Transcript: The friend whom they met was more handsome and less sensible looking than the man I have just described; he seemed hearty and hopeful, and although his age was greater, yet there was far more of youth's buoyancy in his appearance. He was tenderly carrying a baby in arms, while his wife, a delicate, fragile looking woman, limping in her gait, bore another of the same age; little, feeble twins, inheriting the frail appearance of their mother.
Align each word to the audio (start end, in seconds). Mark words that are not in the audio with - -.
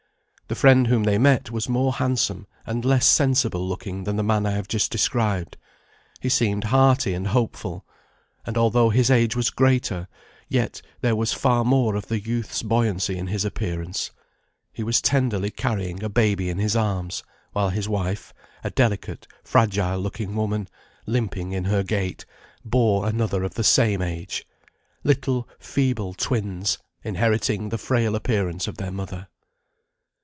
The 0.47 0.55
friend 0.55 0.87
whom 0.87 1.05
they 1.05 1.17
met 1.17 1.49
was 1.49 1.69
more 1.69 1.93
handsome 1.93 2.45
and 2.65 2.83
less 2.83 3.05
sensible 3.05 3.65
looking 3.65 4.03
than 4.03 4.17
the 4.17 4.21
man 4.23 4.45
I 4.45 4.51
have 4.51 4.67
just 4.67 4.91
described; 4.91 5.55
he 6.19 6.27
seemed 6.27 6.65
hearty 6.65 7.13
and 7.13 7.27
hopeful, 7.27 7.85
and 8.45 8.57
although 8.57 8.89
his 8.89 9.09
age 9.09 9.33
was 9.33 9.49
greater, 9.49 10.09
yet 10.49 10.81
there 10.99 11.15
was 11.15 11.31
far 11.31 11.63
more 11.63 11.95
of 11.95 12.11
youth's 12.11 12.63
buoyancy 12.63 13.17
in 13.17 13.27
his 13.27 13.45
appearance. 13.45 14.11
He 14.73 14.83
was 14.83 15.01
tenderly 15.01 15.51
carrying 15.51 16.03
a 16.03 16.09
baby 16.09 16.49
in 16.49 16.59
arms, 16.77 17.23
while 17.53 17.69
his 17.69 17.87
wife, 17.87 18.33
a 18.61 18.71
delicate, 18.71 19.27
fragile 19.45 20.01
looking 20.01 20.35
woman, 20.35 20.67
limping 21.05 21.53
in 21.53 21.63
her 21.63 21.81
gait, 21.81 22.25
bore 22.65 23.07
another 23.07 23.45
of 23.45 23.53
the 23.53 23.63
same 23.63 24.01
age; 24.01 24.45
little, 25.05 25.47
feeble 25.59 26.13
twins, 26.13 26.77
inheriting 27.05 27.69
the 27.69 27.77
frail 27.77 28.17
appearance 28.17 28.67
of 28.67 28.75
their 28.75 28.91
mother. 28.91 29.29